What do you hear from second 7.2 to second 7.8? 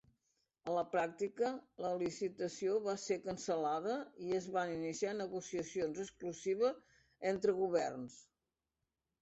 entre